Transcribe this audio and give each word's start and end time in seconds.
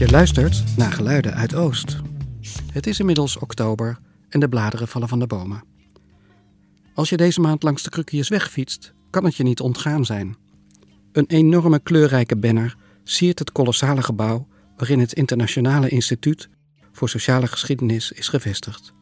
Je 0.00 0.10
luistert 0.10 0.76
naar 0.76 0.92
geluiden 0.92 1.34
uit 1.34 1.54
Oost. 1.54 1.96
Het 2.72 2.86
is 2.86 3.00
inmiddels 3.00 3.38
oktober 3.38 3.98
en 4.28 4.40
de 4.40 4.48
bladeren 4.48 4.88
vallen 4.88 5.08
van 5.08 5.18
de 5.18 5.26
bomen. 5.26 5.64
Als 6.94 7.08
je 7.08 7.16
deze 7.16 7.40
maand 7.40 7.62
langs 7.62 7.82
de 7.82 7.90
Krukjes 7.90 8.28
wegfietst, 8.28 8.94
kan 9.10 9.24
het 9.24 9.36
je 9.36 9.42
niet 9.42 9.60
ontgaan 9.60 10.04
zijn. 10.04 10.36
Een 11.12 11.26
enorme 11.26 11.78
kleurrijke 11.78 12.36
banner 12.36 12.76
siert 13.04 13.38
het 13.38 13.52
kolossale 13.52 14.02
gebouw 14.02 14.46
waarin 14.76 14.98
het 14.98 15.12
Internationale 15.12 15.88
Instituut 15.88 16.48
voor 16.92 17.08
Sociale 17.08 17.46
Geschiedenis 17.46 18.12
is 18.12 18.28
gevestigd. 18.28 18.92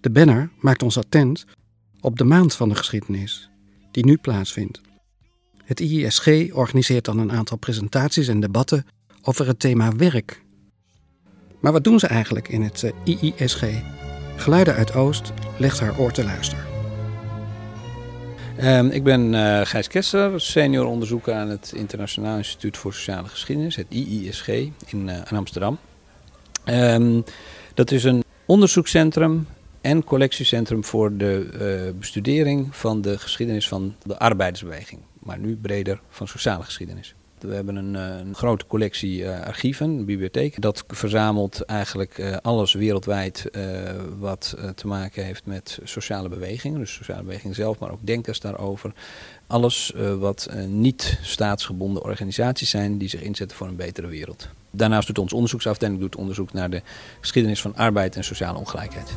De 0.00 0.10
banner 0.10 0.50
maakt 0.60 0.82
ons 0.82 0.98
attent 0.98 1.44
op 2.00 2.18
de 2.18 2.24
maand 2.24 2.54
van 2.54 2.68
de 2.68 2.74
geschiedenis, 2.74 3.50
die 3.90 4.04
nu 4.04 4.16
plaatsvindt. 4.16 4.80
Het 5.64 5.80
IISG 5.80 6.52
organiseert 6.52 7.04
dan 7.04 7.18
een 7.18 7.32
aantal 7.32 7.56
presentaties 7.56 8.28
en 8.28 8.40
debatten 8.40 8.86
over 9.22 9.46
het 9.46 9.60
thema 9.60 9.92
werk. 9.96 10.42
Maar 11.60 11.72
wat 11.72 11.84
doen 11.84 11.98
ze 11.98 12.06
eigenlijk 12.06 12.48
in 12.48 12.62
het 12.62 12.82
eh, 12.82 12.92
IISG? 13.04 13.64
Geluiden 14.36 14.74
uit 14.74 14.94
Oost 14.94 15.32
legt 15.56 15.80
haar 15.80 15.98
oor 15.98 16.12
te 16.12 16.24
luisteren. 16.24 16.64
Ehm, 18.56 18.86
ik 18.86 19.04
ben 19.04 19.32
uh, 19.32 19.60
Gijs 19.64 19.88
Kessler, 19.88 20.40
senior 20.40 20.86
onderzoeker 20.86 21.34
aan 21.34 21.48
het 21.48 21.72
Internationaal 21.76 22.36
Instituut 22.36 22.76
voor 22.76 22.94
Sociale 22.94 23.28
Geschiedenis, 23.28 23.76
het 23.76 23.86
IISG, 23.88 24.48
in, 24.48 24.72
uh, 24.92 25.16
in 25.30 25.36
Amsterdam. 25.36 25.78
Um, 26.64 27.24
dat 27.74 27.90
is 27.90 28.04
een 28.04 28.24
onderzoekscentrum 28.46 29.46
en 29.80 30.04
collectiecentrum 30.04 30.84
voor 30.84 31.16
de 31.16 31.94
bestudering 31.98 32.76
van 32.76 33.00
de 33.00 33.18
geschiedenis 33.18 33.68
van 33.68 33.94
de 34.02 34.18
arbeidersbeweging, 34.18 35.00
maar 35.18 35.38
nu 35.38 35.56
breder 35.56 36.00
van 36.08 36.28
sociale 36.28 36.64
geschiedenis. 36.64 37.14
We 37.42 37.54
hebben 37.54 37.76
een, 37.76 38.34
grote 38.34 38.66
collectie 38.66 39.20
uh, 39.20 39.40
archieven, 39.40 39.88
een 39.88 40.04
bibliotheek. 40.04 40.60
Dat 40.60 40.84
verzamelt 40.88 41.60
eigenlijk 41.60 42.18
uh, 42.18 42.36
alles 42.42 42.72
wereldwijd 42.72 43.48
uh, 43.52 43.62
wat 44.18 44.56
te 44.74 44.86
maken 44.86 45.24
heeft 45.24 45.46
met 45.46 45.78
sociale 45.84 46.28
bewegingen. 46.28 46.78
Dus 46.78 46.94
sociale 46.94 47.22
beweging 47.22 47.54
zelf, 47.54 47.78
maar 47.78 47.90
ook 47.90 48.06
denkers 48.06 48.40
daarover. 48.40 48.92
Alles 49.46 49.92
wat 50.18 50.50
niet 50.66 51.18
staatsgebonden 51.22 52.02
organisaties 52.02 52.70
zijn 52.70 52.98
die 52.98 53.08
zich 53.08 53.22
inzetten 53.22 53.56
voor 53.56 53.66
een 53.66 53.76
betere 53.76 54.06
wereld. 54.06 54.48
Daarnaast 54.70 55.06
doet 55.06 55.18
onze 55.18 55.34
onderzoeksafdeling 55.34 56.00
doet 56.00 56.16
onderzoek 56.16 56.52
naar 56.52 56.70
de 56.70 56.82
geschiedenis 57.20 57.60
van 57.60 57.76
arbeid 57.76 58.16
en 58.16 58.24
sociale 58.24 58.58
ongelijkheid. 58.58 59.10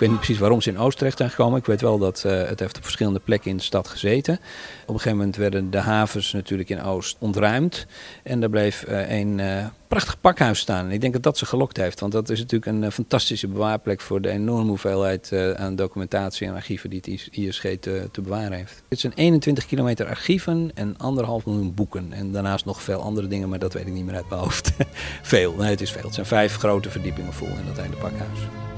weet 0.00 0.08
niet 0.08 0.18
precies 0.18 0.38
waarom 0.38 0.60
ze 0.60 0.70
in 0.70 0.78
Oost 0.78 0.98
terecht 0.98 1.16
zijn 1.16 1.30
gekomen. 1.30 1.58
Ik 1.58 1.66
weet 1.66 1.80
wel 1.80 1.98
dat 1.98 2.22
uh, 2.26 2.32
het 2.48 2.60
heeft 2.60 2.76
op 2.76 2.82
verschillende 2.82 3.20
plekken 3.20 3.50
in 3.50 3.56
de 3.56 3.62
stad 3.62 3.88
gezeten. 3.88 4.34
Op 4.34 4.94
een 4.94 4.94
gegeven 4.94 5.18
moment 5.18 5.36
werden 5.36 5.70
de 5.70 5.78
havens 5.78 6.32
natuurlijk 6.32 6.68
in 6.68 6.82
Oost 6.82 7.16
ontruimd. 7.18 7.86
En 8.22 8.40
daar 8.40 8.50
bleef 8.50 8.84
uh, 8.88 9.18
een 9.18 9.38
uh, 9.38 9.66
prachtig 9.88 10.20
pakhuis 10.20 10.58
staan. 10.58 10.84
En 10.84 10.90
ik 10.90 11.00
denk 11.00 11.12
dat 11.12 11.22
dat 11.22 11.38
ze 11.38 11.46
gelokt 11.46 11.76
heeft. 11.76 12.00
Want 12.00 12.12
dat 12.12 12.30
is 12.30 12.38
natuurlijk 12.38 12.72
een 12.72 12.92
fantastische 12.92 13.48
bewaarplek 13.48 14.00
voor 14.00 14.20
de 14.20 14.28
enorme 14.28 14.68
hoeveelheid 14.68 15.32
aan 15.56 15.76
documentatie 15.76 16.46
en 16.46 16.54
archieven 16.54 16.90
die 16.90 17.00
het 17.04 17.28
ISG 17.30 17.62
te, 17.80 18.08
te 18.12 18.20
bewaren 18.20 18.52
heeft. 18.52 18.82
Het 18.88 19.00
zijn 19.00 19.12
21 19.16 19.66
kilometer 19.66 20.06
archieven 20.06 20.70
en 20.74 20.94
anderhalf 20.96 21.46
miljoen 21.46 21.74
boeken. 21.74 22.12
En 22.12 22.32
daarnaast 22.32 22.64
nog 22.64 22.82
veel 22.82 23.00
andere 23.00 23.26
dingen, 23.26 23.48
maar 23.48 23.58
dat 23.58 23.72
weet 23.72 23.86
ik 23.86 23.92
niet 23.92 24.04
meer 24.04 24.14
uit 24.14 24.28
mijn 24.28 24.40
hoofd. 24.40 24.72
veel, 25.22 25.54
nee 25.54 25.70
het 25.70 25.80
is 25.80 25.92
veel. 25.92 26.04
Het 26.04 26.14
zijn 26.14 26.26
vijf 26.26 26.56
grote 26.56 26.90
verdiepingen 26.90 27.32
vol 27.32 27.48
in 27.48 27.66
dat 27.66 27.76
hele 27.76 27.96
pakhuis. 27.96 28.69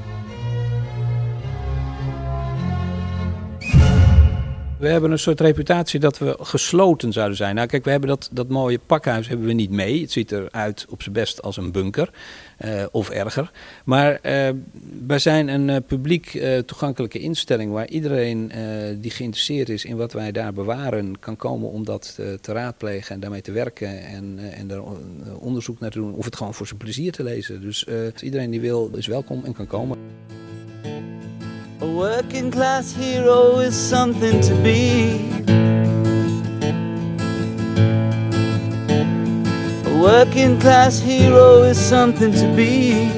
We 4.83 4.89
hebben 4.89 5.11
een 5.11 5.19
soort 5.19 5.41
reputatie 5.41 6.01
dat 6.01 6.19
we 6.19 6.37
gesloten 6.41 7.13
zouden 7.13 7.37
zijn. 7.37 7.55
Nou 7.55 7.67
kijk, 7.67 7.85
we 7.85 7.91
hebben 7.91 8.09
dat, 8.09 8.29
dat 8.33 8.49
mooie 8.49 8.79
pakhuis 8.87 9.29
hebben 9.29 9.47
we 9.47 9.53
niet 9.53 9.71
mee. 9.71 10.01
Het 10.01 10.13
ziet 10.13 10.33
eruit 10.33 10.87
op 10.89 11.03
zijn 11.03 11.15
best 11.15 11.43
als 11.43 11.57
een 11.57 11.73
bunker. 11.73 12.11
Uh, 12.65 12.85
of 12.91 13.11
erger. 13.11 13.51
Maar 13.85 14.13
uh, 14.13 14.49
wij 15.07 15.19
zijn 15.19 15.49
een 15.49 15.69
uh, 15.69 15.77
publiek 15.87 16.43
toegankelijke 16.67 17.19
instelling 17.19 17.73
waar 17.73 17.89
iedereen 17.89 18.53
die 19.01 19.11
geïnteresseerd 19.11 19.69
is 19.69 19.85
in 19.85 19.97
wat 19.97 20.13
wij 20.13 20.33
daar 20.33 20.53
bewaren 20.53 21.19
kan 21.19 21.37
komen 21.37 21.71
om 21.71 21.85
dat 21.85 22.21
te 22.41 22.53
raadplegen 22.53 23.15
en 23.15 23.21
daarmee 23.21 23.43
te 23.43 23.53
werken 23.53 24.03
en, 24.03 24.39
en 24.53 24.71
er 24.71 24.83
onderzoek 25.39 25.81
naar 25.81 25.91
te 25.91 25.99
doen 25.99 26.15
of 26.15 26.25
het 26.25 26.37
gewoon 26.37 26.55
voor 26.55 26.67
zijn 26.67 26.79
plezier 26.79 27.13
te 27.13 27.23
lezen. 27.23 27.61
Dus 27.61 27.87
iedereen 28.23 28.51
die 28.51 28.61
wil 28.61 28.91
is 28.95 29.07
welkom 29.07 29.45
en 29.45 29.53
kan 29.53 29.67
komen. 29.67 29.99
A 31.83 31.85
working 31.85 32.53
class 32.53 32.95
hero 32.95 33.59
is 33.59 33.89
something 33.89 34.41
to 34.41 34.55
be. 34.63 35.19
A 39.87 40.01
working 40.01 40.61
class 40.61 41.01
hero 41.01 41.63
is 41.63 41.89
something 41.89 42.33
to 42.35 42.47
be. 42.55 43.11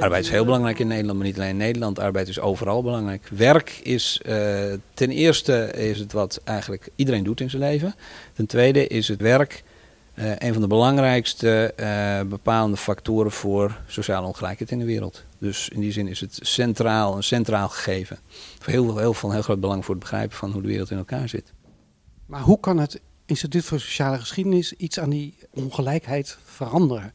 Arbeid 0.00 0.24
is 0.24 0.30
heel 0.30 0.44
belangrijk 0.44 0.78
in 0.78 0.86
Nederland, 0.86 1.18
maar 1.18 1.26
niet 1.26 1.36
alleen 1.36 1.48
in 1.48 1.56
Nederland. 1.56 1.98
Arbeid 1.98 2.28
is 2.28 2.40
overal 2.40 2.82
belangrijk. 2.82 3.28
Werk 3.30 3.80
is 3.82 4.20
uh, 4.26 4.72
ten 4.94 5.10
eerste 5.10 5.70
is 5.72 5.98
het 5.98 6.12
wat 6.12 6.40
eigenlijk 6.44 6.88
iedereen 6.96 7.24
doet 7.24 7.40
in 7.40 7.50
zijn 7.50 7.62
leven. 7.62 7.94
Ten 8.32 8.46
tweede 8.46 8.86
is 8.86 9.08
het 9.08 9.20
werk 9.20 9.62
uh, 10.14 10.32
een 10.38 10.52
van 10.52 10.62
de 10.62 10.68
belangrijkste 10.68 11.74
uh, 11.80 12.20
bepalende 12.28 12.76
factoren 12.76 13.32
voor 13.32 13.80
sociale 13.86 14.26
ongelijkheid 14.26 14.70
in 14.70 14.78
de 14.78 14.84
wereld. 14.84 15.24
Dus 15.38 15.68
in 15.68 15.80
die 15.80 15.92
zin 15.92 16.08
is 16.08 16.20
het 16.20 16.38
centraal, 16.42 17.16
een 17.16 17.22
centraal 17.22 17.68
gegeven. 17.68 18.18
Heel, 18.64 18.98
heel 18.98 19.14
van 19.14 19.32
heel 19.32 19.42
groot 19.42 19.60
belang 19.60 19.84
voor 19.84 19.94
het 19.94 20.02
begrijpen 20.02 20.36
van 20.36 20.50
hoe 20.50 20.62
de 20.62 20.68
wereld 20.68 20.90
in 20.90 20.96
elkaar 20.96 21.28
zit. 21.28 21.52
Maar 22.26 22.40
hoe 22.40 22.60
kan 22.60 22.78
het 22.78 23.00
Instituut 23.26 23.64
voor 23.64 23.80
Sociale 23.80 24.18
Geschiedenis 24.18 24.72
iets 24.72 24.98
aan 24.98 25.10
die 25.10 25.34
ongelijkheid 25.50 26.38
veranderen? 26.44 27.12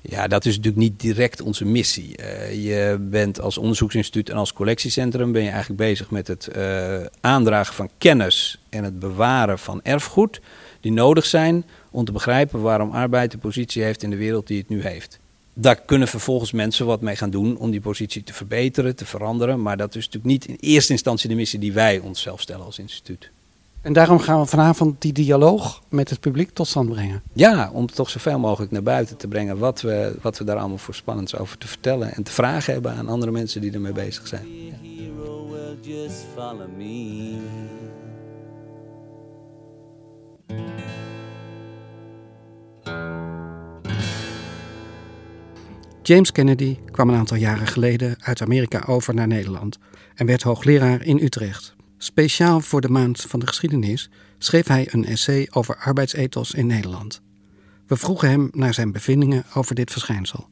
Ja, 0.00 0.26
dat 0.26 0.44
is 0.44 0.56
natuurlijk 0.56 0.82
niet 0.82 1.00
direct 1.00 1.40
onze 1.40 1.64
missie. 1.64 2.18
Uh, 2.20 2.64
je 2.64 2.98
bent 3.00 3.40
als 3.40 3.58
onderzoeksinstituut 3.58 4.30
en 4.30 4.36
als 4.36 4.52
collectiecentrum 4.52 5.32
ben 5.32 5.42
je 5.42 5.48
eigenlijk 5.48 5.80
bezig 5.80 6.10
met 6.10 6.26
het 6.26 6.50
aandragen 7.20 7.74
van 7.74 7.90
kennis 7.98 8.60
en 8.68 8.84
het 8.84 8.98
bewaren 8.98 9.58
van 9.58 9.80
erfgoed 9.82 10.40
die 10.80 10.92
nodig 10.92 11.26
zijn 11.26 11.64
om 11.90 12.04
te 12.04 12.12
begrijpen 12.12 12.60
waarom 12.60 12.90
arbeid 12.90 13.30
de 13.30 13.38
positie 13.38 13.82
heeft 13.82 14.02
in 14.02 14.10
de 14.10 14.16
wereld 14.16 14.46
die 14.46 14.58
het 14.58 14.68
nu 14.68 14.82
heeft. 14.82 15.18
Daar 15.54 15.80
kunnen 15.80 16.08
vervolgens 16.08 16.52
mensen 16.52 16.86
wat 16.86 17.00
mee 17.00 17.16
gaan 17.16 17.30
doen 17.30 17.56
om 17.56 17.70
die 17.70 17.80
positie 17.80 18.22
te 18.22 18.32
verbeteren, 18.32 18.96
te 18.96 19.06
veranderen. 19.06 19.62
Maar 19.62 19.76
dat 19.76 19.94
is 19.94 20.04
natuurlijk 20.04 20.24
niet 20.24 20.44
in 20.44 20.56
eerste 20.60 20.92
instantie 20.92 21.28
de 21.28 21.34
missie 21.34 21.58
die 21.58 21.72
wij 21.72 21.98
onszelf 21.98 22.40
stellen 22.40 22.64
als 22.64 22.78
instituut. 22.78 23.30
En 23.80 23.92
daarom 23.92 24.18
gaan 24.18 24.40
we 24.40 24.46
vanavond 24.46 25.02
die 25.02 25.12
dialoog 25.12 25.82
met 25.88 26.10
het 26.10 26.20
publiek 26.20 26.50
tot 26.50 26.66
stand 26.66 26.88
brengen. 26.88 27.22
Ja, 27.32 27.70
om 27.72 27.86
toch 27.86 28.10
zoveel 28.10 28.38
mogelijk 28.38 28.72
naar 28.72 28.82
buiten 28.82 29.16
te 29.16 29.28
brengen 29.28 29.58
wat 29.58 29.80
we, 29.80 30.16
wat 30.20 30.38
we 30.38 30.44
daar 30.44 30.56
allemaal 30.56 30.78
voor 30.78 30.94
spannends 30.94 31.36
over 31.36 31.58
te 31.58 31.68
vertellen. 31.68 32.14
En 32.14 32.22
te 32.22 32.32
vragen 32.32 32.72
hebben 32.72 32.92
aan 32.92 33.08
andere 33.08 33.32
mensen 33.32 33.60
die 33.60 33.72
ermee 33.72 33.92
bezig 33.92 34.26
zijn. 34.26 34.46
Ja. 34.46 34.70
James 46.10 46.32
Kennedy 46.32 46.78
kwam 46.90 47.08
een 47.08 47.14
aantal 47.14 47.36
jaren 47.36 47.66
geleden 47.66 48.16
uit 48.20 48.42
Amerika 48.42 48.82
over 48.86 49.14
naar 49.14 49.26
Nederland 49.26 49.78
en 50.14 50.26
werd 50.26 50.42
hoogleraar 50.42 51.02
in 51.02 51.18
Utrecht. 51.22 51.74
Speciaal 51.98 52.60
voor 52.60 52.80
de 52.80 52.88
maand 52.88 53.20
van 53.20 53.40
de 53.40 53.46
geschiedenis 53.46 54.10
schreef 54.38 54.66
hij 54.66 54.88
een 54.90 55.04
essay 55.04 55.48
over 55.50 55.76
arbeidsethos 55.76 56.52
in 56.52 56.66
Nederland. 56.66 57.20
We 57.86 57.96
vroegen 57.96 58.28
hem 58.28 58.48
naar 58.52 58.74
zijn 58.74 58.92
bevindingen 58.92 59.44
over 59.54 59.74
dit 59.74 59.90
verschijnsel. 59.90 60.48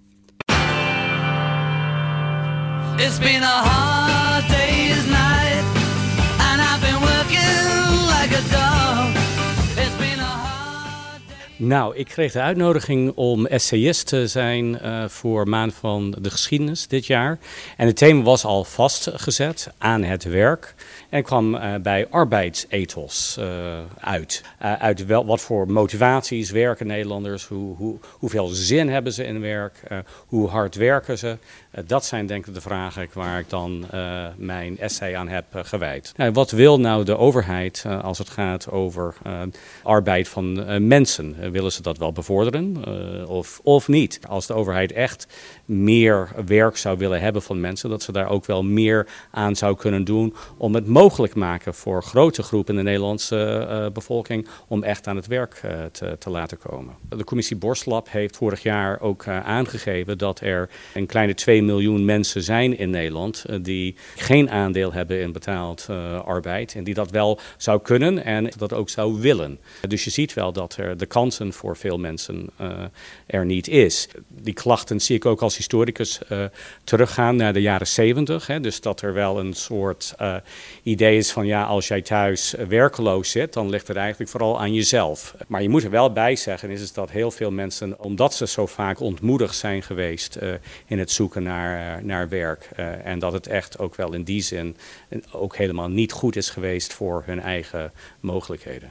It's 2.96 3.18
been 3.18 3.42
a 3.42 3.62
hard 3.62 4.27
Nou, 11.60 11.96
ik 11.96 12.06
kreeg 12.06 12.32
de 12.32 12.40
uitnodiging 12.40 13.12
om 13.14 13.46
essayist 13.46 14.06
te 14.06 14.26
zijn 14.26 14.78
uh, 14.82 15.08
voor 15.08 15.48
Maand 15.48 15.74
van 15.74 16.16
de 16.18 16.30
Geschiedenis 16.30 16.86
dit 16.86 17.06
jaar. 17.06 17.38
En 17.76 17.86
het 17.86 17.96
thema 17.96 18.22
was 18.22 18.44
al 18.44 18.64
vastgezet 18.64 19.70
aan 19.78 20.02
het 20.02 20.24
werk. 20.24 20.74
En 21.08 21.22
kwam 21.22 21.54
uh, 21.54 21.74
bij 21.82 22.06
arbeidsethos 22.10 23.36
uh, 23.40 23.46
uit. 24.00 24.42
Uit 24.58 25.06
wel, 25.06 25.26
wat 25.26 25.40
voor 25.40 25.70
motivaties 25.70 26.50
werken 26.50 26.86
Nederlanders, 26.86 27.46
hoe, 27.46 27.76
hoe, 27.76 27.98
hoeveel 28.10 28.46
zin 28.46 28.88
hebben 28.88 29.12
ze 29.12 29.24
in 29.24 29.40
werk, 29.40 29.80
hoe 30.26 30.48
hard 30.48 30.74
werken 30.74 31.18
ze. 31.18 31.38
Dat 31.86 32.04
zijn 32.04 32.26
denk 32.26 32.46
ik 32.46 32.54
de 32.54 32.60
vragen 32.60 33.08
waar 33.12 33.38
ik 33.38 33.50
dan 33.50 33.86
mijn 34.36 34.78
essay 34.78 35.16
aan 35.16 35.28
heb 35.28 35.44
gewijd. 35.52 36.12
Nou, 36.16 36.32
wat 36.32 36.50
wil 36.50 36.80
nou 36.80 37.04
de 37.04 37.16
overheid 37.16 37.84
als 38.02 38.18
het 38.18 38.28
gaat 38.28 38.70
over 38.70 39.14
arbeid 39.82 40.28
van 40.28 40.86
mensen? 40.86 41.50
willen 41.50 41.72
ze 41.72 41.82
dat 41.82 41.98
wel 41.98 42.12
bevorderen 42.12 42.84
of, 43.28 43.60
of 43.62 43.88
niet? 43.88 44.20
Als 44.28 44.46
de 44.46 44.54
overheid 44.54 44.92
echt 44.92 45.26
meer 45.64 46.28
werk 46.46 46.76
zou 46.76 46.98
willen 46.98 47.20
hebben 47.20 47.42
van 47.42 47.60
mensen, 47.60 47.90
dat 47.90 48.02
ze 48.02 48.12
daar 48.12 48.28
ook 48.28 48.46
wel 48.46 48.62
meer 48.62 49.06
aan 49.30 49.56
zou 49.56 49.76
kunnen 49.76 50.04
doen 50.04 50.34
om 50.56 50.74
het 50.74 50.86
mogelijk 50.86 51.34
maken 51.34 51.74
voor 51.74 52.02
grote 52.02 52.42
groepen 52.42 52.74
in 52.74 52.84
de 52.84 52.90
Nederlandse 52.90 53.90
bevolking 53.92 54.48
om 54.68 54.82
echt 54.82 55.06
aan 55.06 55.16
het 55.16 55.26
werk 55.26 55.54
te, 55.92 56.16
te, 56.18 56.30
laten 56.30 56.58
komen. 56.58 56.94
De 57.08 57.24
commissie 57.24 57.56
Borstlab 57.56 58.10
heeft 58.10 58.36
vorig 58.36 58.62
jaar 58.62 59.00
ook 59.00 59.28
aangegeven 59.28 60.18
dat 60.18 60.40
er 60.40 60.68
een 60.94 61.06
kleine 61.06 61.34
2 61.58 61.70
miljoen 61.70 62.04
mensen 62.04 62.42
zijn 62.42 62.78
in 62.78 62.90
Nederland 62.90 63.44
die 63.60 63.94
geen 64.16 64.50
aandeel 64.50 64.92
hebben 64.92 65.20
in 65.20 65.32
betaald 65.32 65.86
arbeid 66.24 66.74
en 66.74 66.84
die 66.84 66.94
dat 66.94 67.10
wel 67.10 67.38
zou 67.56 67.80
kunnen 67.82 68.24
en 68.24 68.50
dat 68.56 68.72
ook 68.72 68.88
zou 68.88 69.20
willen. 69.20 69.58
Dus 69.88 70.04
je 70.04 70.10
ziet 70.10 70.34
wel 70.34 70.52
dat 70.52 70.76
er 70.76 70.96
de 70.96 71.06
kansen 71.06 71.52
voor 71.52 71.76
veel 71.76 71.98
mensen 71.98 72.50
er 73.26 73.44
niet 73.44 73.68
is. 73.68 74.08
Die 74.28 74.54
klachten 74.54 75.00
zie 75.00 75.16
ik 75.16 75.26
ook 75.26 75.42
als 75.42 75.56
historicus 75.56 76.20
teruggaan 76.84 77.36
naar 77.36 77.52
de 77.52 77.60
jaren 77.60 77.86
70. 77.86 78.46
Hè, 78.46 78.60
dus 78.60 78.80
dat 78.80 79.00
er 79.00 79.12
wel 79.12 79.38
een 79.38 79.54
soort 79.54 80.14
idee 80.82 81.16
is 81.16 81.30
van 81.30 81.46
ja, 81.46 81.64
als 81.64 81.88
jij 81.88 82.02
thuis 82.02 82.54
werkeloos 82.68 83.30
zit, 83.30 83.52
dan 83.52 83.68
ligt 83.68 83.88
het 83.88 83.96
eigenlijk 83.96 84.30
vooral 84.30 84.60
aan 84.60 84.74
jezelf. 84.74 85.34
Maar 85.46 85.62
je 85.62 85.68
moet 85.68 85.84
er 85.84 85.90
wel 85.90 86.12
bij 86.12 86.36
zeggen, 86.36 86.70
is, 86.70 86.92
dat 86.92 87.10
heel 87.10 87.30
veel 87.30 87.50
mensen, 87.50 88.00
omdat 88.00 88.34
ze 88.34 88.46
zo 88.46 88.66
vaak 88.66 89.00
ontmoedigd 89.00 89.56
zijn 89.56 89.82
geweest 89.82 90.38
in 90.86 90.98
het 90.98 91.10
zoeken 91.10 91.42
naar, 91.48 91.98
uh, 91.98 92.04
naar 92.04 92.28
werk, 92.28 92.70
en 93.04 93.18
dat 93.18 93.32
het 93.32 93.46
echt 93.46 93.78
ook 93.78 93.96
wel 93.96 94.12
in 94.12 94.22
die 94.22 94.42
zin 94.42 94.76
ook 95.32 95.56
helemaal 95.56 95.88
niet 95.88 96.12
goed 96.12 96.36
is 96.36 96.50
geweest 96.50 96.92
voor 96.92 97.22
hun 97.26 97.40
eigen 97.40 97.92
mogelijkheden. 98.20 98.90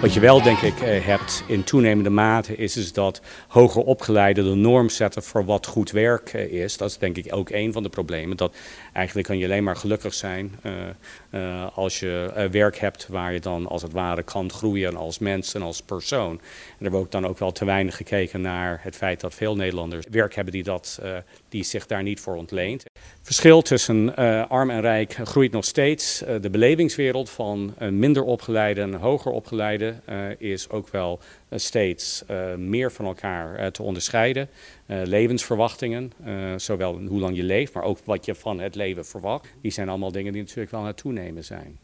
Wat 0.00 0.14
je 0.14 0.20
wel, 0.20 0.42
denk 0.42 0.58
ik, 0.58 0.80
eh, 0.80 1.04
hebt 1.04 1.44
in 1.46 1.64
toenemende 1.64 2.10
mate 2.10 2.56
is, 2.56 2.76
is 2.76 2.92
dat 2.92 3.20
hoger 3.48 3.82
opgeleiden 3.82 4.44
de 4.44 4.54
norm 4.54 4.88
zetten 4.88 5.22
voor 5.22 5.44
wat 5.44 5.66
goed 5.66 5.90
werk 5.90 6.32
eh, 6.32 6.62
is. 6.62 6.76
Dat 6.76 6.90
is 6.90 6.98
denk 6.98 7.16
ik 7.16 7.34
ook 7.34 7.50
een 7.50 7.72
van 7.72 7.82
de 7.82 7.88
problemen. 7.88 8.36
Dat 8.36 8.56
eigenlijk 8.92 9.26
kan 9.26 9.38
je 9.38 9.44
alleen 9.44 9.64
maar 9.64 9.76
gelukkig 9.76 10.14
zijn 10.14 10.58
uh, 11.30 11.66
als 11.74 12.00
je 12.00 12.48
werk 12.50 12.78
hebt 12.78 13.08
waar 13.08 13.32
je 13.32 13.40
dan 13.40 13.66
als 13.66 13.82
het 13.82 13.92
ware 13.92 14.22
kan 14.22 14.50
groeien 14.50 14.96
als 14.96 15.18
mens 15.18 15.54
en 15.54 15.62
als 15.62 15.82
persoon. 15.82 16.40
En 16.78 16.86
er 16.86 16.90
wordt 16.90 17.12
dan 17.12 17.26
ook 17.26 17.38
wel 17.38 17.52
te 17.52 17.64
weinig 17.64 17.96
gekeken 17.96 18.40
naar 18.40 18.78
het 18.82 18.96
feit 18.96 19.20
dat 19.20 19.34
veel 19.34 19.56
Nederlanders 19.56 20.06
werk 20.10 20.34
hebben 20.34 20.52
die, 20.52 20.62
dat, 20.62 21.00
die 21.48 21.62
zich 21.62 21.86
daar 21.86 22.02
niet 22.02 22.20
voor 22.20 22.36
ontleent. 22.36 22.84
Verschil 23.22 23.62
tussen 23.62 24.16
arm 24.48 24.70
en 24.70 24.80
rijk 24.80 25.12
groeit 25.12 25.52
nog 25.52 25.64
steeds. 25.64 26.18
de 26.40 26.50
belevingswereld 26.50 27.30
van 27.30 27.74
minder 27.90 28.22
opgeleide 28.22 28.80
en 28.80 28.94
hoger 28.94 29.32
opgeleide 29.32 29.94
is 30.38 30.70
ook 30.70 30.88
wel 30.88 31.20
steeds 31.50 32.24
meer 32.56 32.92
van 32.92 33.04
elkaar 33.04 33.72
te 33.72 33.82
onderscheiden. 33.82 34.48
levensverwachtingen, 34.86 36.12
zowel 36.56 36.98
hoe 36.98 37.20
lang 37.20 37.36
je 37.36 37.42
leeft, 37.42 37.72
maar 37.74 37.82
ook 37.82 37.98
wat 38.04 38.24
je 38.24 38.34
van 38.34 38.60
het 38.60 38.74
leven 38.74 39.06
verwacht. 39.06 39.46
Die 39.60 39.72
zijn 39.72 39.88
allemaal 39.88 40.12
dingen 40.12 40.32
die 40.32 40.42
natuurlijk 40.42 40.70
wel 40.70 40.80
aan 40.80 40.86
het 40.86 40.96
toenemen 40.96 41.44
zijn. 41.44 41.78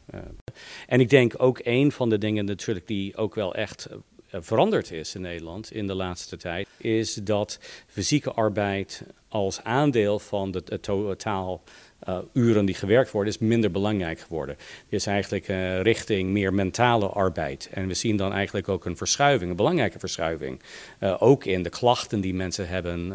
en 0.87 1.00
ik 1.00 1.11
denk 1.11 1.35
ook 1.37 1.61
een 1.62 1.93
van 1.93 2.09
de 2.09 2.19
dingen 2.19 2.44
natuurlijk 2.44 2.87
die 2.87 3.17
ook 3.17 3.35
wel 3.35 3.55
echt 3.55 3.88
veranderd 4.31 4.91
is 4.91 5.15
in 5.15 5.21
Nederland 5.21 5.73
in 5.73 5.87
de 5.87 5.94
laatste 5.94 6.37
tijd, 6.37 6.69
is 6.76 7.15
dat 7.15 7.59
fysieke 7.87 8.32
arbeid 8.32 9.03
als 9.34 9.62
aandeel 9.62 10.19
van 10.19 10.52
het 10.64 10.82
totaal 10.82 11.62
uh, 12.08 12.18
uren 12.32 12.64
die 12.64 12.74
gewerkt 12.74 13.10
worden, 13.10 13.32
is 13.32 13.38
minder 13.38 13.70
belangrijk 13.70 14.20
geworden. 14.20 14.56
Het 14.58 14.92
is 14.92 15.06
eigenlijk 15.06 15.48
uh, 15.48 15.80
richting 15.80 16.30
meer 16.30 16.54
mentale 16.54 17.06
arbeid. 17.06 17.68
En 17.72 17.86
we 17.86 17.94
zien 17.94 18.16
dan 18.16 18.32
eigenlijk 18.32 18.68
ook 18.68 18.84
een 18.84 18.96
verschuiving, 18.96 19.50
een 19.50 19.56
belangrijke 19.56 19.98
verschuiving. 19.98 20.60
Uh, 21.00 21.16
ook 21.18 21.44
in 21.44 21.62
de 21.62 21.68
klachten 21.68 22.20
die 22.20 22.34
mensen 22.34 22.68
hebben 22.68 23.12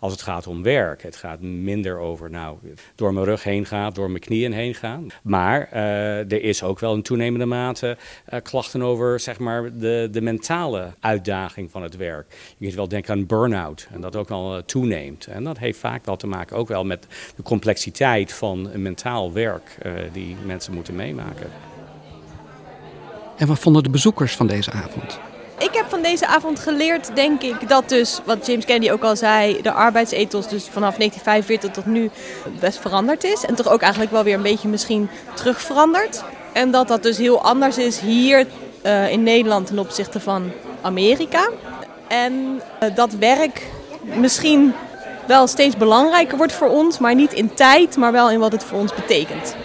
als 0.00 0.12
het 0.12 0.22
gaat 0.22 0.46
om 0.46 0.62
werk. 0.62 1.02
Het 1.02 1.16
gaat 1.16 1.40
minder 1.40 1.98
over, 1.98 2.30
nou, 2.30 2.58
door 2.94 3.12
mijn 3.12 3.26
rug 3.26 3.44
heen 3.44 3.66
gaan, 3.66 3.92
door 3.92 4.08
mijn 4.08 4.22
knieën 4.22 4.52
heen 4.52 4.74
gaan. 4.74 5.06
Maar 5.22 5.72
er 5.72 6.42
is 6.42 6.62
ook 6.62 6.78
wel 6.78 6.94
in 6.94 7.02
toenemende 7.02 7.46
mate 7.46 7.96
klachten 8.42 8.82
over, 8.82 9.20
zeg 9.20 9.38
maar, 9.38 9.78
de, 9.78 10.08
de 10.10 10.20
mentale 10.20 10.94
uitdaging 11.00 11.70
van 11.70 11.82
het 11.82 11.96
werk. 11.96 12.26
Je 12.58 12.64
kunt 12.64 12.74
wel 12.74 12.88
denken 12.88 13.14
aan 13.14 13.26
burn-out 13.26 13.88
en 13.92 14.00
dat 14.00 14.16
ook 14.16 14.28
wel 14.28 14.64
toeneemt. 14.64 15.26
En 15.26 15.44
dat 15.44 15.58
heeft 15.58 15.78
vaak 15.78 16.04
wel 16.04 16.16
te 16.16 16.26
maken 16.26 16.56
ook 16.56 16.68
wel 16.68 16.84
met 16.84 17.06
de 17.36 17.42
complexiteit 17.42 18.10
van 18.20 18.70
mentaal 18.74 19.32
werk 19.32 19.78
uh, 19.86 19.92
die 20.12 20.36
mensen 20.44 20.74
moeten 20.74 20.94
meemaken. 20.94 21.50
En 23.36 23.46
wat 23.46 23.58
vonden 23.58 23.82
de 23.82 23.90
bezoekers 23.90 24.36
van 24.36 24.46
deze 24.46 24.70
avond? 24.70 25.18
Ik 25.58 25.74
heb 25.74 25.86
van 25.88 26.02
deze 26.02 26.26
avond 26.26 26.58
geleerd, 26.58 27.14
denk 27.14 27.42
ik, 27.42 27.68
dat 27.68 27.88
dus, 27.88 28.20
wat 28.24 28.46
James 28.46 28.64
Kennedy 28.64 28.92
ook 28.92 29.02
al 29.02 29.16
zei, 29.16 29.62
de 29.62 29.72
arbeidsethos 29.72 30.48
dus 30.48 30.64
vanaf 30.64 30.96
1945 30.96 31.70
tot 31.70 31.86
nu 31.86 32.10
best 32.60 32.78
veranderd 32.78 33.24
is. 33.24 33.44
En 33.44 33.54
toch 33.54 33.68
ook 33.68 33.80
eigenlijk 33.80 34.12
wel 34.12 34.24
weer 34.24 34.34
een 34.34 34.42
beetje 34.42 34.68
misschien 34.68 35.08
terug 35.34 35.60
veranderd. 35.60 36.24
En 36.52 36.70
dat 36.70 36.88
dat 36.88 37.02
dus 37.02 37.18
heel 37.18 37.42
anders 37.42 37.78
is 37.78 38.00
hier 38.00 38.46
uh, 38.86 39.10
in 39.10 39.22
Nederland 39.22 39.66
ten 39.66 39.78
opzichte 39.78 40.20
van 40.20 40.52
Amerika. 40.80 41.48
En 42.08 42.60
uh, 42.82 42.94
dat 42.94 43.12
werk 43.12 43.62
misschien 44.02 44.74
wel 45.26 45.46
steeds 45.46 45.76
belangrijker 45.76 46.36
wordt 46.36 46.52
voor 46.52 46.68
ons, 46.68 46.98
maar 46.98 47.14
niet 47.14 47.32
in 47.32 47.54
tijd, 47.54 47.96
maar 47.96 48.12
wel 48.12 48.30
in 48.30 48.38
wat 48.38 48.52
het 48.52 48.64
voor 48.64 48.78
ons 48.78 48.94
betekent. 48.94 49.56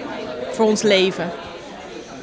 Voor 0.51 0.65
ons 0.65 0.81
leven. 0.81 1.29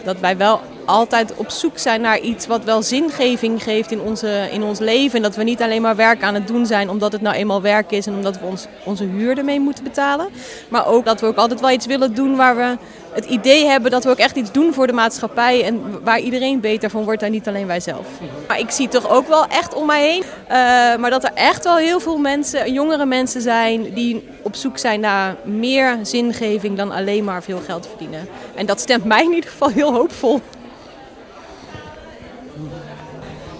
Dat 0.04 0.18
wij 0.18 0.36
wel 0.36 0.60
altijd 0.84 1.34
op 1.34 1.50
zoek 1.50 1.78
zijn 1.78 2.00
naar 2.00 2.20
iets 2.20 2.46
wat 2.46 2.64
wel 2.64 2.82
zingeving 2.82 3.62
geeft 3.62 3.90
in, 3.90 4.00
onze, 4.00 4.48
in 4.52 4.62
ons 4.62 4.78
leven. 4.78 5.16
En 5.16 5.22
dat 5.22 5.36
we 5.36 5.42
niet 5.42 5.62
alleen 5.62 5.82
maar 5.82 5.96
werk 5.96 6.22
aan 6.22 6.34
het 6.34 6.46
doen 6.46 6.66
zijn 6.66 6.90
omdat 6.90 7.12
het 7.12 7.20
nou 7.20 7.36
eenmaal 7.36 7.62
werk 7.62 7.90
is 7.90 8.06
en 8.06 8.14
omdat 8.14 8.40
we 8.40 8.46
ons, 8.46 8.66
onze 8.84 9.04
huur 9.04 9.38
ermee 9.38 9.60
moeten 9.60 9.84
betalen. 9.84 10.28
Maar 10.68 10.86
ook 10.86 11.04
dat 11.04 11.20
we 11.20 11.26
ook 11.26 11.36
altijd 11.36 11.60
wel 11.60 11.70
iets 11.70 11.86
willen 11.86 12.14
doen 12.14 12.36
waar 12.36 12.56
we 12.56 12.76
het 13.14 13.24
idee 13.24 13.66
hebben 13.66 13.90
dat 13.90 14.04
we 14.04 14.10
ook 14.10 14.18
echt 14.18 14.36
iets 14.36 14.52
doen 14.52 14.74
voor 14.74 14.86
de 14.86 14.92
maatschappij. 14.92 15.64
En 15.64 16.02
waar 16.04 16.20
iedereen 16.20 16.60
beter 16.60 16.90
van 16.90 17.04
wordt 17.04 17.22
en 17.22 17.30
niet 17.30 17.48
alleen 17.48 17.66
wij 17.66 17.80
zelf. 17.80 18.06
Maar 18.48 18.58
ik 18.58 18.70
zie 18.70 18.88
toch 18.88 19.08
ook 19.08 19.28
wel 19.28 19.46
echt 19.46 19.74
om 19.74 19.86
mij 19.86 20.08
heen. 20.08 20.22
Uh, 20.22 20.56
maar 21.00 21.10
dat 21.10 21.24
er 21.24 21.32
echt 21.34 21.64
wel 21.64 21.76
heel 21.76 22.00
veel 22.00 22.18
mensen, 22.18 22.72
jongere 22.72 23.06
mensen 23.06 23.40
zijn 23.40 23.94
die 23.94 24.28
op 24.42 24.54
zoek 24.54 24.78
zijn 24.78 25.00
naar 25.00 25.36
meer 25.44 25.98
zingeving 26.02 26.76
dan 26.76 26.90
alleen 26.90 27.24
maar 27.24 27.42
veel 27.42 27.60
geld 27.66 27.86
verdienen. 27.86 28.28
En 28.54 28.66
dat 28.66 28.80
stemt 28.80 29.04
mij 29.04 29.24
in 29.24 29.32
ieder 29.32 29.50
geval 29.50 29.68
heel 29.68 29.92
hoopvol. 29.92 30.40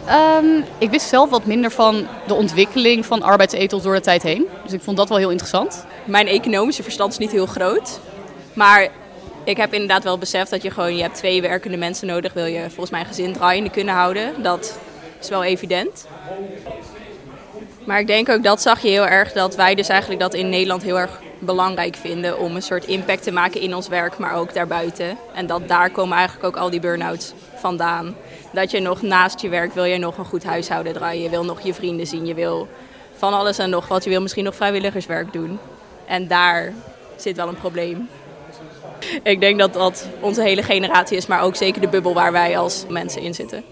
Um, 0.09 0.65
ik 0.79 0.91
wist 0.91 1.09
zelf 1.09 1.31
wat 1.31 1.45
minder 1.45 1.71
van 1.71 2.07
de 2.27 2.35
ontwikkeling 2.35 3.07
van 3.07 3.23
arbeidsethos 3.23 3.83
door 3.83 3.95
de 3.95 4.01
tijd 4.01 4.23
heen. 4.23 4.47
Dus 4.63 4.73
ik 4.73 4.83
vond 4.83 4.97
dat 4.97 5.09
wel 5.09 5.19
heel 5.19 5.31
interessant. 5.31 5.85
Mijn 6.05 6.27
economische 6.27 6.83
verstand 6.83 7.13
is 7.13 7.19
niet 7.19 7.31
heel 7.31 7.47
groot. 7.47 8.01
Maar 8.53 8.89
ik 9.45 9.57
heb 9.57 9.73
inderdaad 9.73 10.05
wel 10.05 10.19
beseft 10.19 10.51
dat 10.51 10.63
je 10.63 10.71
gewoon... 10.71 10.97
Je 10.97 11.03
hebt 11.03 11.15
twee 11.15 11.43
werkende 11.43 11.77
mensen 11.77 12.07
nodig. 12.07 12.33
Wil 12.33 12.47
je 12.47 12.61
volgens 12.61 12.91
mij 12.91 13.01
een 13.01 13.07
gezin 13.07 13.33
draaiende 13.33 13.71
kunnen 13.71 13.95
houden. 13.95 14.43
Dat 14.43 14.79
is 15.21 15.29
wel 15.29 15.45
evident. 15.45 16.07
Maar 17.85 18.01
ik 18.01 18.07
denk 18.07 18.29
ook, 18.29 18.43
dat 18.43 18.63
zag 18.63 18.81
je 18.81 18.89
heel 18.89 19.07
erg, 19.07 19.33
dat 19.33 19.57
wij 19.57 19.75
dus 19.75 19.89
eigenlijk 19.89 20.21
dat 20.21 20.35
in 20.35 20.49
Nederland 20.49 20.83
heel 20.83 20.99
erg 20.99 21.21
belangrijk 21.39 21.97
vinden 21.97 22.39
om 22.39 22.57
een 22.57 22.63
soort 22.63 22.85
impact 22.85 23.23
te 23.23 23.33
maken 23.33 23.61
in 23.61 23.75
ons 23.75 23.89
werk, 23.89 24.19
maar 24.19 24.35
ook 24.35 24.55
daarbuiten. 24.55 25.19
En 25.35 25.47
dat 25.47 25.69
daar 25.69 25.91
komen 25.91 26.17
eigenlijk 26.17 26.47
ook 26.47 26.57
al 26.57 26.71
die 26.71 26.81
burn-outs 26.81 27.33
vandaan. 27.55 28.17
Dat 28.53 28.71
je 28.71 28.81
nog 28.81 29.03
naast 29.03 29.41
je 29.41 29.49
werk 29.49 29.75
wil 29.75 29.85
je 29.85 29.99
nog 29.99 30.19
een 30.19 30.25
goed 30.25 30.45
huishouden 30.45 30.93
draaien, 30.93 31.23
je 31.23 31.31
wil 31.31 31.45
nog 31.45 31.61
je 31.61 31.75
vrienden 31.75 32.07
zien, 32.07 32.27
je 32.27 32.35
wil 32.35 32.69
van 33.17 33.35
alles 33.35 33.59
en 33.59 33.71
nog 33.71 33.89
wat. 33.89 34.05
Je 34.05 34.11
wil 34.11 34.21
misschien 34.21 34.45
nog 34.45 34.55
vrijwilligerswerk 34.55 35.33
doen. 35.33 35.59
En 36.07 36.29
daar 36.29 36.73
zit 37.17 37.37
wel 37.37 37.49
een 37.49 37.59
probleem. 37.59 38.09
Ik 39.23 39.41
denk 39.41 39.59
dat 39.59 39.73
dat 39.73 40.09
onze 40.21 40.43
hele 40.43 40.63
generatie 40.63 41.17
is, 41.17 41.27
maar 41.27 41.43
ook 41.43 41.57
zeker 41.57 41.81
de 41.81 41.89
bubbel 41.89 42.15
waar 42.15 42.33
wij 42.33 42.59
als 42.59 42.85
mensen 42.89 43.23
in 43.23 43.35
zitten. 43.35 43.65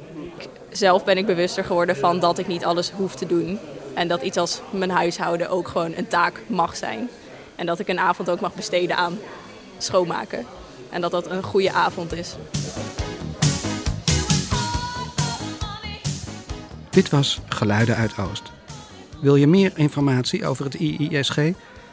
Zelf 0.70 1.04
ben 1.04 1.16
ik 1.16 1.26
bewuster 1.26 1.64
geworden 1.64 1.96
van 1.96 2.20
dat 2.20 2.38
ik 2.38 2.46
niet 2.46 2.64
alles 2.64 2.90
hoef 2.90 3.14
te 3.14 3.26
doen. 3.26 3.58
En 3.94 4.08
dat 4.08 4.22
iets 4.22 4.36
als 4.36 4.60
mijn 4.70 4.90
huishouden 4.90 5.48
ook 5.48 5.68
gewoon 5.68 5.92
een 5.96 6.08
taak 6.08 6.40
mag 6.46 6.76
zijn. 6.76 7.08
En 7.56 7.66
dat 7.66 7.78
ik 7.78 7.88
een 7.88 7.98
avond 7.98 8.30
ook 8.30 8.40
mag 8.40 8.54
besteden 8.54 8.96
aan 8.96 9.18
schoonmaken. 9.78 10.46
En 10.90 11.00
dat 11.00 11.10
dat 11.10 11.30
een 11.30 11.42
goede 11.42 11.72
avond 11.72 12.12
is. 12.12 12.36
Dit 16.90 17.10
was 17.10 17.40
Geluiden 17.48 17.96
uit 17.96 18.18
Oost. 18.18 18.52
Wil 19.20 19.36
je 19.36 19.46
meer 19.46 19.72
informatie 19.74 20.46
over 20.46 20.64
het 20.64 20.74
IISG? 20.74 21.38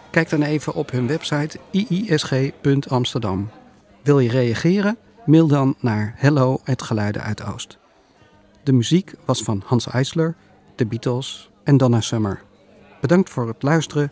Kijk 0.10 0.30
dan 0.30 0.42
even 0.42 0.74
op 0.74 0.92
hun 0.92 1.08
website 1.08 1.60
iisg.amsterdam. 1.72 3.50
Wil 4.04 4.20
je 4.20 4.30
reageren? 4.30 4.98
Mail 5.26 5.48
dan 5.48 5.76
naar 5.80 6.14
hello@geluiden 6.18 7.22
uit 7.22 7.44
Oost. 7.44 7.78
De 8.64 8.74
muziek 8.74 9.14
was 9.26 9.42
van 9.42 9.64
Hans 9.66 9.88
Eisler, 9.88 10.36
The 10.76 10.86
Beatles 10.86 11.50
en 11.64 11.78
Donna 11.78 12.02
Summer. 12.02 12.42
Bedankt 13.02 13.30
voor 13.30 13.48
het 13.48 13.64
luisteren 13.64 14.12